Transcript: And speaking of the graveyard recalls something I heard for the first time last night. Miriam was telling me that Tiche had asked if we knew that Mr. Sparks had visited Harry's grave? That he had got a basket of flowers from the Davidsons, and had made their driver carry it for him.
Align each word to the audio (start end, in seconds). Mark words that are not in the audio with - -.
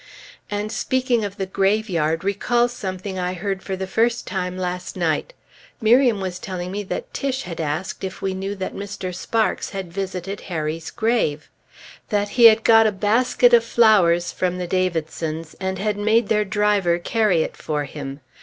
And 0.49 0.71
speaking 0.71 1.23
of 1.23 1.37
the 1.37 1.45
graveyard 1.45 2.23
recalls 2.23 2.73
something 2.73 3.19
I 3.19 3.33
heard 3.35 3.61
for 3.61 3.75
the 3.75 3.85
first 3.85 4.25
time 4.25 4.57
last 4.57 4.97
night. 4.97 5.35
Miriam 5.79 6.19
was 6.19 6.39
telling 6.39 6.71
me 6.71 6.81
that 6.85 7.13
Tiche 7.13 7.43
had 7.43 7.61
asked 7.61 8.03
if 8.03 8.19
we 8.19 8.33
knew 8.33 8.55
that 8.55 8.73
Mr. 8.73 9.13
Sparks 9.13 9.69
had 9.69 9.93
visited 9.93 10.41
Harry's 10.49 10.89
grave? 10.89 11.51
That 12.09 12.29
he 12.29 12.45
had 12.45 12.63
got 12.63 12.87
a 12.87 12.91
basket 12.91 13.53
of 13.53 13.63
flowers 13.63 14.31
from 14.31 14.57
the 14.57 14.65
Davidsons, 14.65 15.55
and 15.59 15.77
had 15.77 15.97
made 15.97 16.29
their 16.29 16.45
driver 16.45 16.97
carry 16.97 17.43
it 17.43 17.55
for 17.55 17.83
him. 17.83 18.21